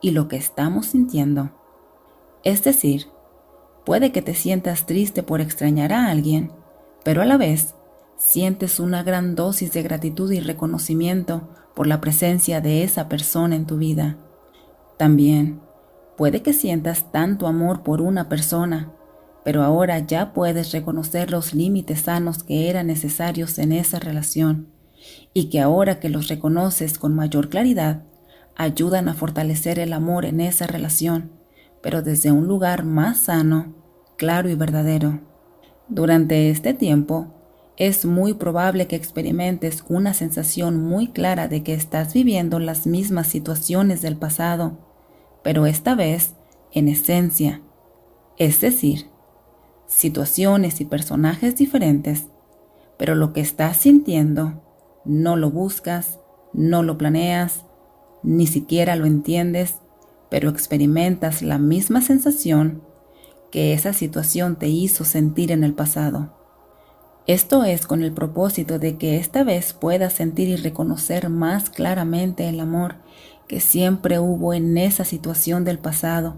y 0.01 0.13
lo 0.13 0.29
que 0.29 0.37
estamos 0.37 0.87
sintiendo. 0.87 1.51
Es 2.45 2.63
decir, 2.63 3.09
puede 3.85 4.13
que 4.13 4.23
te 4.23 4.35
sientas 4.35 4.87
triste 4.87 5.25
por 5.25 5.41
extrañar 5.41 5.93
a 5.93 6.07
alguien, 6.07 6.53
pero 7.03 7.23
a 7.23 7.25
la 7.25 7.37
vez 7.37 7.75
sientes 8.25 8.81
una 8.81 9.03
gran 9.03 9.35
dosis 9.35 9.73
de 9.73 9.83
gratitud 9.83 10.31
y 10.31 10.41
reconocimiento 10.41 11.49
por 11.75 11.87
la 11.87 12.01
presencia 12.01 12.61
de 12.61 12.85
esa 12.85 13.09
persona 13.09 13.57
en 13.57 13.67
tu 13.67 13.77
vida. 13.77 14.17
También 14.97 15.61
puede 16.17 16.43
que 16.43 16.53
sientas 16.53 17.11
tanto 17.11 17.47
amor 17.47 17.83
por 17.83 18.01
una 18.01 18.29
persona, 18.29 18.93
pero 19.45 19.63
ahora 19.63 19.99
ya 19.99 20.33
puedes 20.33 20.73
reconocer 20.73 21.31
los 21.31 21.53
límites 21.53 22.03
sanos 22.03 22.45
que 22.45 22.71
eran 22.71 22.87
necesarios 22.87 23.59
en 23.59 23.73
esa 23.73 23.99
relación 23.99 24.69
y 25.35 25.51
que 25.51 25.61
ahora 25.61 25.99
que 25.99 26.09
los 26.09 26.29
reconoces 26.29 26.99
con 26.99 27.15
mayor 27.15 27.49
claridad, 27.49 28.05
ayudan 28.55 29.09
a 29.09 29.15
fortalecer 29.15 29.79
el 29.79 29.93
amor 29.93 30.25
en 30.25 30.41
esa 30.41 30.67
relación, 30.67 31.33
pero 31.83 32.03
desde 32.03 32.31
un 32.31 32.47
lugar 32.47 32.85
más 32.85 33.19
sano, 33.19 33.75
claro 34.17 34.49
y 34.49 34.55
verdadero. 34.55 35.21
Durante 35.89 36.51
este 36.51 36.73
tiempo, 36.73 37.42
es 37.77 38.05
muy 38.05 38.35
probable 38.35 38.87
que 38.87 38.97
experimentes 38.97 39.85
una 39.89 40.15
sensación 40.15 40.83
muy 40.83 41.09
clara 41.09 41.49
de 41.49 41.63
que 41.63 41.75
estás 41.75 42.13
viviendo 42.13 42.59
las 42.59 42.87
mismas 42.87 43.29
situaciones 43.29 44.03
del 44.03 44.17
pasado, 44.17 44.79
pero 45.43 45.67
esta 45.67 45.95
vez 45.95 46.35
en 46.73 46.89
esencia, 46.89 47.63
es 48.37 48.61
decir, 48.61 49.07
situaciones 49.87 50.81
y 50.81 50.85
personajes 50.85 51.57
diferentes, 51.57 52.27
pero 52.99 53.15
lo 53.15 53.33
que 53.33 53.41
estás 53.41 53.79
sintiendo 53.79 54.63
no 55.05 55.37
lo 55.37 55.51
buscas, 55.51 56.19
no 56.53 56.83
lo 56.83 56.99
planeas, 56.99 57.65
ni 58.23 58.47
siquiera 58.47 58.97
lo 58.97 59.07
entiendes, 59.07 59.77
pero 60.31 60.49
experimentas 60.49 61.43
la 61.43 61.59
misma 61.59 62.01
sensación 62.01 62.83
que 63.51 63.75
esa 63.75 63.93
situación 63.93 64.57
te 64.57 64.69
hizo 64.69 65.05
sentir 65.05 65.53
en 65.53 65.65
el 65.65 65.75
pasado. 65.75 66.42
Esto 67.27 67.63
es 67.63 67.87
con 67.87 68.03
el 68.03 68.13
propósito 68.13 68.81
de 68.81 68.97
que 68.97 69.17
esta 69.17 69.45
vez 69.45 69.75
puedas 69.75 70.13
sentir 70.13 70.49
y 70.49 70.57
reconocer 70.57 71.29
más 71.29 71.71
claramente 71.71 72.49
el 72.49 72.59
amor 72.59 72.97
que 73.47 73.61
siempre 73.61 74.19
hubo 74.19 74.55
en 74.55 74.77
esa 74.77 75.05
situación 75.05 75.65
del 75.65 75.79
pasado, 75.79 76.35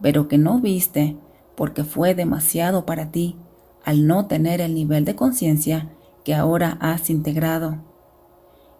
pero 0.00 0.28
que 0.28 0.38
no 0.38 0.60
viste 0.60 1.16
porque 1.56 1.82
fue 1.82 2.14
demasiado 2.14 2.86
para 2.86 3.10
ti 3.10 3.36
al 3.84 4.06
no 4.06 4.26
tener 4.26 4.60
el 4.60 4.74
nivel 4.74 5.04
de 5.04 5.16
conciencia 5.16 5.90
que 6.24 6.34
ahora 6.34 6.78
has 6.80 7.10
integrado. 7.10 7.78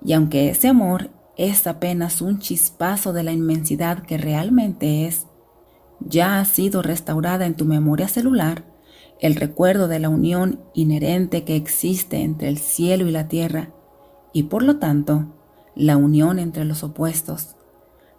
Y 0.05 0.13
aunque 0.13 0.51
ese 0.51 0.69
amor 0.69 1.11
es 1.37 1.67
apenas 1.67 2.23
un 2.23 2.39
chispazo 2.39 3.13
de 3.13 3.25
la 3.25 3.33
inmensidad 3.33 4.05
que 4.05 4.19
realmente 4.19 5.07
es, 5.07 5.27
ya 5.99 6.39
ha 6.39 6.45
sido 6.45 6.81
restaurada 6.81 7.45
en 7.45 7.55
tu 7.55 7.65
memoria 7.65 8.07
celular 8.07 8.70
el 9.21 9.35
recuerdo 9.35 9.87
de 9.87 9.99
la 9.99 10.09
unión 10.09 10.61
inherente 10.75 11.45
que 11.45 11.57
existe 11.57 12.23
entre 12.23 12.49
el 12.49 12.59
cielo 12.59 13.07
y 13.07 13.13
la 13.13 13.29
tierra, 13.29 13.71
y 14.33 14.45
por 14.45 14.63
lo 14.63 14.79
tanto, 14.79 15.27
la 15.75 15.97
unión 15.97 16.39
entre 16.39 16.65
los 16.65 16.83
opuestos, 16.83 17.57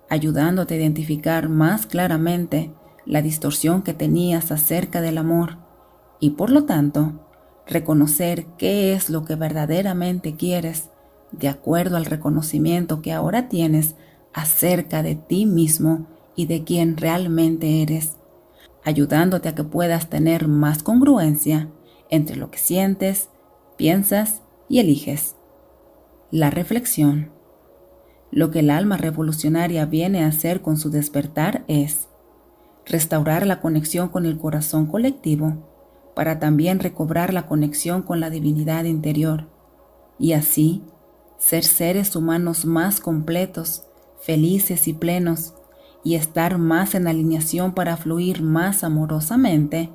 ayudándote 0.09 0.75
a 0.75 0.77
identificar 0.77 1.49
más 1.49 1.85
claramente 1.85 2.71
la 3.05 3.21
distorsión 3.21 3.81
que 3.81 3.93
tenías 3.93 4.51
acerca 4.51 5.01
del 5.01 5.17
amor 5.17 5.57
y 6.19 6.31
por 6.31 6.51
lo 6.51 6.65
tanto 6.65 7.13
reconocer 7.65 8.45
qué 8.57 8.93
es 8.93 9.09
lo 9.09 9.25
que 9.25 9.35
verdaderamente 9.35 10.35
quieres 10.35 10.89
de 11.31 11.47
acuerdo 11.47 11.97
al 11.97 12.05
reconocimiento 12.05 13.01
que 13.01 13.13
ahora 13.13 13.47
tienes 13.49 13.95
acerca 14.33 15.01
de 15.03 15.15
ti 15.15 15.45
mismo 15.45 16.05
y 16.35 16.45
de 16.45 16.63
quién 16.63 16.97
realmente 16.97 17.81
eres, 17.81 18.17
ayudándote 18.83 19.49
a 19.49 19.55
que 19.55 19.63
puedas 19.63 20.09
tener 20.09 20.47
más 20.47 20.83
congruencia 20.83 21.69
entre 22.09 22.35
lo 22.35 22.51
que 22.51 22.57
sientes, 22.57 23.29
piensas 23.77 24.41
y 24.67 24.79
eliges. 24.79 25.35
La 26.31 26.49
reflexión. 26.49 27.31
Lo 28.31 28.51
que 28.51 28.59
el 28.59 28.69
alma 28.69 28.97
revolucionaria 28.97 29.85
viene 29.85 30.23
a 30.23 30.27
hacer 30.27 30.61
con 30.61 30.77
su 30.77 30.89
despertar 30.89 31.65
es 31.67 32.07
restaurar 32.85 33.45
la 33.45 33.59
conexión 33.61 34.09
con 34.09 34.25
el 34.25 34.37
corazón 34.37 34.85
colectivo, 34.85 35.69
para 36.15 36.39
también 36.39 36.79
recobrar 36.79 37.33
la 37.33 37.47
conexión 37.47 38.01
con 38.01 38.19
la 38.19 38.29
divinidad 38.29 38.85
interior, 38.85 39.47
y 40.19 40.33
así 40.33 40.83
ser 41.37 41.63
seres 41.63 42.15
humanos 42.15 42.65
más 42.65 42.99
completos, 42.99 43.83
felices 44.21 44.87
y 44.87 44.93
plenos, 44.93 45.53
y 46.03 46.15
estar 46.15 46.57
más 46.57 46.95
en 46.95 47.07
alineación 47.07 47.73
para 47.73 47.97
fluir 47.97 48.41
más 48.41 48.83
amorosamente 48.83 49.89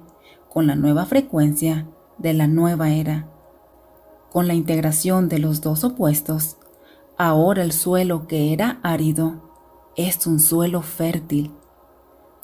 con 0.48 0.66
la 0.66 0.76
nueva 0.76 1.04
frecuencia 1.06 1.86
de 2.18 2.32
la 2.34 2.46
nueva 2.46 2.90
era. 2.90 3.28
Con 4.30 4.46
la 4.46 4.54
integración 4.54 5.28
de 5.28 5.38
los 5.38 5.60
dos 5.60 5.84
opuestos, 5.84 6.56
ahora 7.16 7.62
el 7.62 7.72
suelo 7.72 8.26
que 8.26 8.52
era 8.52 8.80
árido 8.82 9.42
es 9.96 10.26
un 10.26 10.40
suelo 10.40 10.82
fértil 10.82 11.52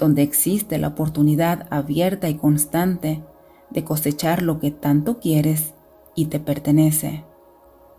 donde 0.02 0.22
existe 0.22 0.78
la 0.78 0.88
oportunidad 0.88 1.66
abierta 1.70 2.28
y 2.28 2.34
constante 2.34 3.22
de 3.70 3.84
cosechar 3.84 4.42
lo 4.42 4.58
que 4.58 4.70
tanto 4.70 5.20
quieres 5.20 5.74
y 6.14 6.26
te 6.26 6.40
pertenece. 6.40 7.24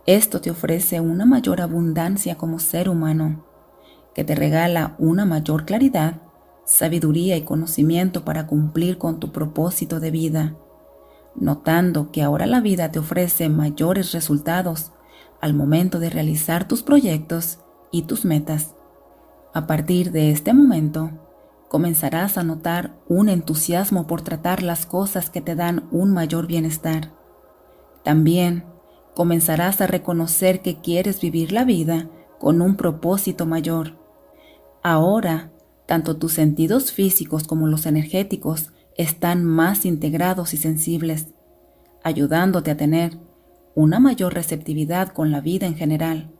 Esto 0.05 0.41
te 0.41 0.51
ofrece 0.51 0.99
una 0.99 1.25
mayor 1.25 1.61
abundancia 1.61 2.35
como 2.35 2.59
ser 2.59 2.89
humano, 2.89 3.45
que 4.15 4.23
te 4.23 4.35
regala 4.35 4.95
una 4.99 5.25
mayor 5.25 5.65
claridad, 5.65 6.21
sabiduría 6.65 7.35
y 7.35 7.41
conocimiento 7.41 8.23
para 8.23 8.47
cumplir 8.47 8.97
con 8.97 9.19
tu 9.19 9.31
propósito 9.31 9.99
de 9.99 10.11
vida, 10.11 10.55
notando 11.35 12.11
que 12.11 12.21
ahora 12.21 12.45
la 12.45 12.61
vida 12.61 12.91
te 12.91 12.99
ofrece 12.99 13.49
mayores 13.49 14.11
resultados 14.11 14.91
al 15.41 15.53
momento 15.53 15.99
de 15.99 16.09
realizar 16.09 16.67
tus 16.67 16.83
proyectos 16.83 17.59
y 17.91 18.03
tus 18.03 18.23
metas. 18.23 18.75
A 19.53 19.67
partir 19.67 20.11
de 20.11 20.31
este 20.31 20.53
momento, 20.53 21.11
comenzarás 21.67 22.37
a 22.37 22.43
notar 22.43 22.93
un 23.07 23.29
entusiasmo 23.29 24.07
por 24.07 24.21
tratar 24.21 24.63
las 24.63 24.85
cosas 24.85 25.29
que 25.29 25.41
te 25.41 25.55
dan 25.55 25.87
un 25.91 26.13
mayor 26.13 26.47
bienestar. 26.47 27.11
También 28.03 28.65
comenzarás 29.15 29.81
a 29.81 29.87
reconocer 29.87 30.61
que 30.61 30.81
quieres 30.81 31.19
vivir 31.19 31.51
la 31.51 31.65
vida 31.65 32.09
con 32.39 32.61
un 32.61 32.75
propósito 32.75 33.45
mayor. 33.45 34.02
Ahora, 34.83 35.49
tanto 35.85 36.17
tus 36.17 36.33
sentidos 36.33 36.91
físicos 36.91 37.47
como 37.47 37.67
los 37.67 37.85
energéticos 37.85 38.73
están 38.97 39.45
más 39.45 39.85
integrados 39.85 40.53
y 40.53 40.57
sensibles, 40.57 41.27
ayudándote 42.03 42.69
a 42.71 42.77
tener 42.77 43.17
una 43.75 44.01
mayor 44.01 44.33
receptividad 44.33 45.13
con 45.13 45.31
la 45.31 45.39
vida 45.39 45.67
en 45.67 45.75
general, 45.75 46.31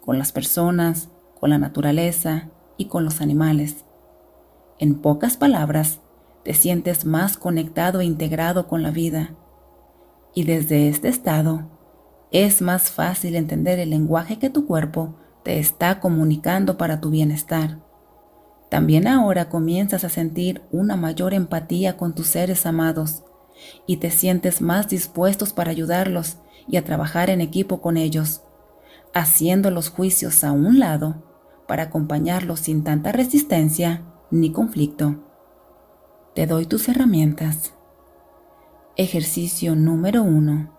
con 0.00 0.18
las 0.18 0.32
personas, 0.32 1.10
con 1.38 1.50
la 1.50 1.58
naturaleza 1.58 2.50
y 2.76 2.86
con 2.86 3.04
los 3.04 3.20
animales. 3.20 3.84
En 4.78 4.96
pocas 4.96 5.36
palabras, 5.36 6.00
te 6.42 6.54
sientes 6.54 7.06
más 7.06 7.36
conectado 7.36 8.00
e 8.00 8.04
integrado 8.04 8.66
con 8.66 8.82
la 8.82 8.90
vida. 8.90 9.36
Y 10.34 10.42
desde 10.42 10.88
este 10.88 11.08
estado, 11.08 11.70
es 12.32 12.62
más 12.62 12.90
fácil 12.90 13.36
entender 13.36 13.78
el 13.78 13.90
lenguaje 13.90 14.38
que 14.38 14.50
tu 14.50 14.66
cuerpo 14.66 15.14
te 15.46 15.60
está 15.60 16.00
comunicando 16.00 16.76
para 16.76 17.00
tu 17.00 17.10
bienestar. 17.10 17.78
También 18.68 19.06
ahora 19.06 19.48
comienzas 19.48 20.02
a 20.02 20.08
sentir 20.08 20.60
una 20.72 20.96
mayor 20.96 21.34
empatía 21.34 21.96
con 21.96 22.16
tus 22.16 22.26
seres 22.26 22.66
amados 22.66 23.22
y 23.86 23.98
te 23.98 24.10
sientes 24.10 24.60
más 24.60 24.88
dispuestos 24.88 25.52
para 25.52 25.70
ayudarlos 25.70 26.38
y 26.66 26.78
a 26.78 26.84
trabajar 26.84 27.30
en 27.30 27.40
equipo 27.40 27.80
con 27.80 27.96
ellos, 27.96 28.42
haciendo 29.14 29.70
los 29.70 29.88
juicios 29.88 30.42
a 30.42 30.50
un 30.50 30.80
lado 30.80 31.22
para 31.68 31.84
acompañarlos 31.84 32.58
sin 32.58 32.82
tanta 32.82 33.12
resistencia 33.12 34.02
ni 34.32 34.50
conflicto. 34.50 35.22
Te 36.34 36.48
doy 36.48 36.66
tus 36.66 36.88
herramientas. 36.88 37.72
Ejercicio 38.96 39.76
número 39.76 40.24
1. 40.24 40.72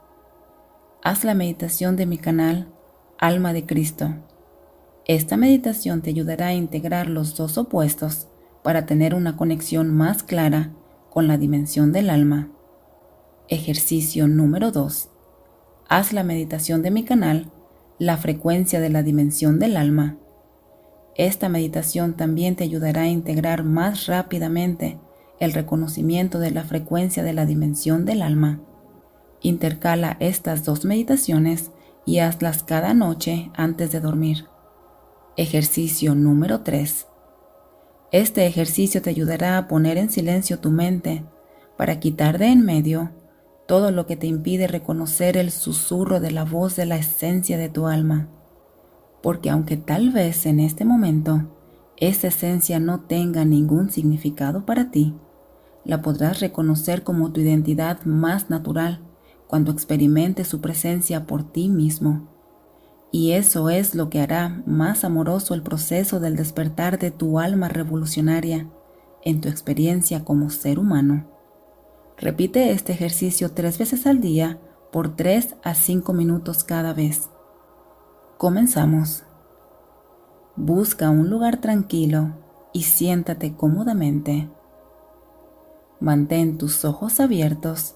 Haz 1.06 1.24
la 1.24 1.36
meditación 1.36 1.96
de 1.96 2.06
mi 2.06 2.18
canal 2.18 2.68
Alma 3.18 3.54
de 3.54 3.66
Cristo. 3.66 4.27
Esta 5.08 5.38
meditación 5.38 6.02
te 6.02 6.10
ayudará 6.10 6.48
a 6.48 6.54
integrar 6.54 7.08
los 7.08 7.38
dos 7.38 7.58
opuestos 7.58 8.28
para 8.62 8.86
tener 8.86 9.16
una 9.16 9.38
conexión 9.38 9.90
más 9.90 10.22
clara 10.22 10.74
con 11.10 11.30
la 11.30 11.38
dimensión 11.38 11.94
del 11.94 12.10
alma. 12.10 12.50
Ejercicio 13.48 14.28
número 14.28 14.72
2. 14.72 15.08
Haz 15.88 16.12
la 16.12 16.24
meditación 16.24 16.82
de 16.82 16.92
mi 16.92 17.04
canal 17.06 17.50
La 18.00 18.18
frecuencia 18.18 18.82
de 18.82 18.90
la 18.90 19.02
dimensión 19.02 19.60
del 19.60 19.78
alma. 19.78 20.18
Esta 21.16 21.48
meditación 21.48 22.18
también 22.18 22.58
te 22.58 22.66
ayudará 22.66 23.04
a 23.04 23.08
integrar 23.08 23.64
más 23.64 24.08
rápidamente 24.08 25.00
el 25.40 25.54
reconocimiento 25.54 26.40
de 26.40 26.52
la 26.52 26.66
frecuencia 26.66 27.24
de 27.24 27.32
la 27.32 27.46
dimensión 27.46 28.04
del 28.04 28.22
alma. 28.22 28.60
Intercala 29.40 30.18
estas 30.20 30.66
dos 30.66 30.84
meditaciones 30.84 31.72
y 32.06 32.20
hazlas 32.20 32.62
cada 32.64 32.94
noche 32.94 33.52
antes 33.56 33.94
de 33.94 34.02
dormir. 34.02 34.48
Ejercicio 35.38 36.16
número 36.16 36.62
3. 36.62 37.08
Este 38.12 38.46
ejercicio 38.46 39.02
te 39.02 39.12
ayudará 39.12 39.58
a 39.58 39.68
poner 39.68 39.98
en 39.98 40.10
silencio 40.10 40.60
tu 40.60 40.72
mente 40.72 41.24
para 41.78 42.00
quitar 42.00 42.38
de 42.38 42.48
en 42.48 42.66
medio 42.66 43.12
todo 43.68 43.92
lo 43.92 44.06
que 44.06 44.16
te 44.16 44.28
impide 44.28 44.68
reconocer 44.68 45.38
el 45.38 45.52
susurro 45.52 46.20
de 46.20 46.32
la 46.32 46.44
voz 46.44 46.76
de 46.76 46.86
la 46.86 46.98
esencia 46.98 47.58
de 47.58 47.70
tu 47.70 47.88
alma 47.88 48.30
porque 49.22 49.50
aunque 49.50 49.78
tal 49.78 50.12
vez 50.12 50.46
en 50.46 50.60
este 50.60 50.86
momento 50.86 51.52
esa 51.98 52.28
esencia 52.28 52.80
no 52.80 53.02
tenga 53.02 53.46
ningún 53.46 53.90
significado 53.90 54.66
para 54.66 54.92
ti, 54.92 55.16
la 55.84 56.02
podrás 56.02 56.40
reconocer 56.40 57.04
como 57.04 57.32
tu 57.32 57.42
identidad 57.42 58.04
más 58.06 58.50
natural 58.50 59.02
cuando 59.48 59.72
experimentes 59.72 60.48
su 60.48 60.62
presencia 60.62 61.26
por 61.26 61.44
ti 61.44 61.70
mismo. 61.70 62.37
Y 63.12 63.32
eso 63.32 63.70
es 63.70 63.96
lo 63.96 64.10
que 64.10 64.22
hará 64.22 64.62
más 64.66 65.04
amoroso 65.04 65.54
el 65.54 65.64
proceso 65.64 66.20
del 66.20 66.36
despertar 66.36 67.00
de 67.00 67.12
tu 67.12 67.40
alma 67.40 67.70
revolucionaria 67.70 68.68
en 69.24 69.42
tu 69.42 69.50
experiencia 69.50 70.24
como 70.26 70.50
ser 70.50 70.80
humano. 70.80 71.26
Repite 72.18 72.72
este 72.72 72.94
ejercicio 72.94 73.52
tres 73.52 73.78
veces 73.78 74.08
al 74.08 74.22
día 74.22 74.60
por 74.92 75.16
tres 75.16 75.56
a 75.64 75.74
cinco 75.74 76.14
minutos 76.14 76.64
cada 76.64 76.94
vez. 76.94 77.30
Comenzamos. 78.38 79.24
Busca 80.56 81.10
un 81.10 81.30
lugar 81.30 81.62
tranquilo 81.62 82.34
y 82.74 82.84
siéntate 82.84 83.56
cómodamente. 83.56 84.50
Mantén 86.00 86.58
tus 86.58 86.86
ojos 86.86 87.20
abiertos 87.20 87.96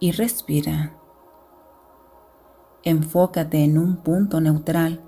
y 0.00 0.12
respira. 0.12 1.01
Enfócate 2.84 3.62
en 3.62 3.78
un 3.78 3.96
punto 3.96 4.40
neutral 4.40 5.00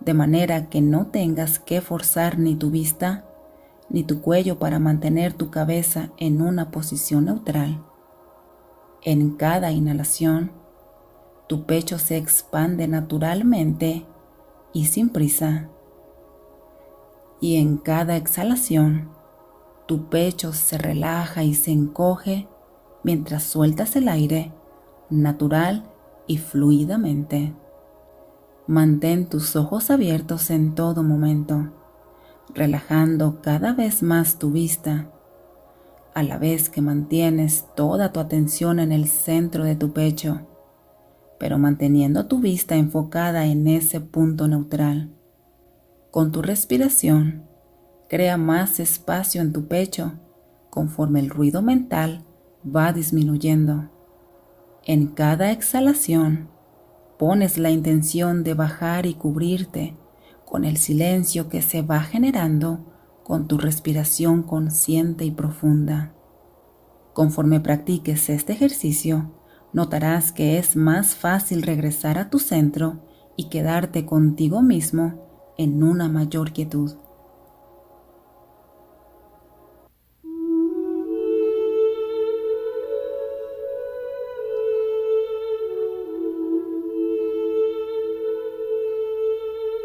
de 0.00 0.14
manera 0.14 0.68
que 0.68 0.80
no 0.80 1.06
tengas 1.06 1.58
que 1.58 1.80
forzar 1.80 2.38
ni 2.38 2.56
tu 2.56 2.70
vista 2.70 3.24
ni 3.88 4.02
tu 4.02 4.20
cuello 4.20 4.58
para 4.58 4.78
mantener 4.78 5.32
tu 5.32 5.50
cabeza 5.50 6.10
en 6.16 6.42
una 6.42 6.70
posición 6.70 7.26
neutral. 7.26 7.84
En 9.02 9.36
cada 9.36 9.70
inhalación, 9.70 10.50
tu 11.46 11.66
pecho 11.66 11.98
se 11.98 12.16
expande 12.16 12.88
naturalmente 12.88 14.06
y 14.72 14.86
sin 14.86 15.10
prisa. 15.10 15.68
Y 17.40 17.56
en 17.56 17.76
cada 17.76 18.16
exhalación, 18.16 19.10
tu 19.86 20.08
pecho 20.08 20.52
se 20.52 20.78
relaja 20.78 21.44
y 21.44 21.54
se 21.54 21.70
encoge 21.70 22.48
mientras 23.02 23.44
sueltas 23.44 23.94
el 23.96 24.08
aire 24.08 24.52
natural 25.10 25.93
y 26.26 26.38
fluidamente. 26.38 27.54
Mantén 28.66 29.28
tus 29.28 29.56
ojos 29.56 29.90
abiertos 29.90 30.50
en 30.50 30.74
todo 30.74 31.02
momento, 31.02 31.72
relajando 32.54 33.40
cada 33.42 33.72
vez 33.72 34.02
más 34.02 34.38
tu 34.38 34.50
vista, 34.50 35.10
a 36.14 36.22
la 36.22 36.38
vez 36.38 36.70
que 36.70 36.80
mantienes 36.80 37.66
toda 37.74 38.12
tu 38.12 38.20
atención 38.20 38.78
en 38.78 38.92
el 38.92 39.08
centro 39.08 39.64
de 39.64 39.76
tu 39.76 39.92
pecho 39.92 40.46
pero 41.44 41.58
manteniendo 41.58 42.26
tu 42.26 42.40
vista 42.40 42.76
enfocada 42.76 43.46
en 43.46 43.66
ese 43.68 44.00
punto 44.00 44.48
neutral. 44.48 45.10
Con 46.10 46.32
tu 46.32 46.42
respiración, 46.42 47.44
crea 48.08 48.36
más 48.36 48.80
espacio 48.80 49.42
en 49.42 49.52
tu 49.52 49.66
pecho 49.66 50.14
conforme 50.70 51.20
el 51.20 51.30
ruido 51.30 51.62
mental 51.62 52.24
va 52.64 52.92
disminuyendo. 52.92 53.90
En 54.86 55.06
cada 55.06 55.50
exhalación, 55.50 56.50
pones 57.18 57.56
la 57.56 57.70
intención 57.70 58.44
de 58.44 58.52
bajar 58.52 59.06
y 59.06 59.14
cubrirte 59.14 59.96
con 60.44 60.66
el 60.66 60.76
silencio 60.76 61.48
que 61.48 61.62
se 61.62 61.80
va 61.80 62.00
generando 62.00 62.84
con 63.22 63.48
tu 63.48 63.56
respiración 63.56 64.42
consciente 64.42 65.24
y 65.24 65.30
profunda. 65.30 66.12
Conforme 67.14 67.60
practiques 67.60 68.28
este 68.28 68.52
ejercicio, 68.52 69.32
notarás 69.72 70.32
que 70.32 70.58
es 70.58 70.76
más 70.76 71.14
fácil 71.14 71.62
regresar 71.62 72.18
a 72.18 72.28
tu 72.28 72.38
centro 72.38 73.00
y 73.36 73.48
quedarte 73.48 74.04
contigo 74.04 74.60
mismo 74.60 75.54
en 75.56 75.82
una 75.82 76.10
mayor 76.10 76.52
quietud. 76.52 76.92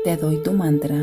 Te 0.01 0.15
doy 0.15 0.41
tu 0.41 0.53
mantra. 0.53 0.95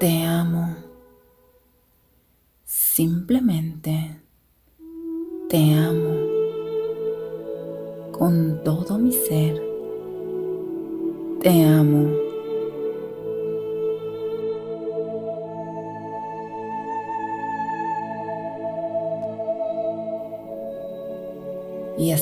Te 0.00 0.24
amo. 0.24 0.74
Simplemente 2.64 4.20
te 5.48 5.72
amo 5.72 6.14
con 8.10 8.60
todo 8.64 8.98
mi 8.98 9.12
ser. 9.12 9.62
Te 11.40 11.62
amo. 11.62 12.23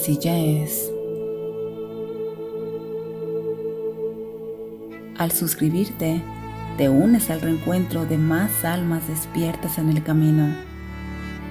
Es. 0.08 0.90
Al 5.18 5.30
suscribirte, 5.30 6.20
te 6.76 6.88
unes 6.88 7.30
al 7.30 7.40
reencuentro 7.40 8.04
de 8.06 8.18
más 8.18 8.64
almas 8.64 9.06
despiertas 9.06 9.78
en 9.78 9.90
el 9.90 10.02
camino. 10.02 10.54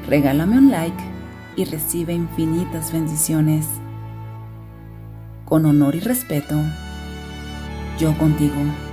Regálame 0.07 0.57
un 0.57 0.71
like 0.71 1.03
y 1.55 1.65
recibe 1.65 2.13
infinitas 2.13 2.91
bendiciones. 2.91 3.67
Con 5.45 5.65
honor 5.65 5.95
y 5.95 5.99
respeto, 5.99 6.59
yo 7.97 8.17
contigo. 8.17 8.90